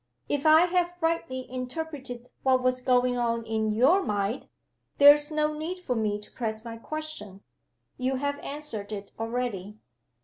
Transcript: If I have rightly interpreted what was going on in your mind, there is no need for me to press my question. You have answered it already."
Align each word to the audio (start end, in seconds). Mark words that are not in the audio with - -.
If 0.27 0.47
I 0.47 0.61
have 0.61 0.95
rightly 0.99 1.41
interpreted 1.47 2.29
what 2.41 2.63
was 2.63 2.81
going 2.81 3.19
on 3.19 3.45
in 3.45 3.71
your 3.71 4.01
mind, 4.03 4.49
there 4.97 5.13
is 5.13 5.29
no 5.29 5.53
need 5.53 5.77
for 5.77 5.95
me 5.95 6.19
to 6.21 6.31
press 6.31 6.65
my 6.65 6.77
question. 6.77 7.43
You 7.99 8.15
have 8.15 8.39
answered 8.39 8.91
it 8.91 9.11
already." 9.19 9.77